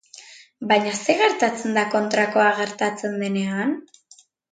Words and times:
Baina 0.69 0.93
zer 0.99 1.19
gertatzen 1.19 1.77
da 1.79 1.83
kontrakoa 1.91 2.47
gertatzen 2.61 3.19
denean? 3.25 3.77